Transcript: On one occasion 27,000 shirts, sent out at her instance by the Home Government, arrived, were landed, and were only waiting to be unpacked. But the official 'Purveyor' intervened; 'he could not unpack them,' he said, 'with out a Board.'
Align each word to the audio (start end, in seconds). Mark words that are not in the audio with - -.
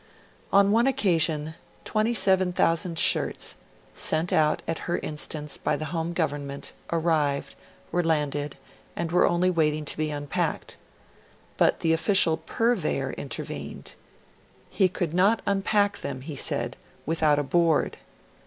On 0.51 0.71
one 0.71 0.87
occasion 0.87 1.53
27,000 1.85 2.97
shirts, 2.97 3.53
sent 3.93 4.33
out 4.33 4.63
at 4.67 4.79
her 4.89 4.97
instance 4.97 5.57
by 5.57 5.75
the 5.75 5.93
Home 5.93 6.11
Government, 6.13 6.73
arrived, 6.91 7.53
were 7.91 8.03
landed, 8.03 8.57
and 8.95 9.11
were 9.11 9.29
only 9.29 9.51
waiting 9.51 9.85
to 9.85 9.95
be 9.97 10.09
unpacked. 10.09 10.75
But 11.55 11.81
the 11.81 11.93
official 11.93 12.37
'Purveyor' 12.37 13.11
intervened; 13.11 13.93
'he 14.71 14.89
could 14.89 15.13
not 15.13 15.43
unpack 15.45 15.99
them,' 15.99 16.21
he 16.21 16.35
said, 16.35 16.77
'with 17.05 17.21
out 17.21 17.37
a 17.37 17.43
Board.' 17.43 17.97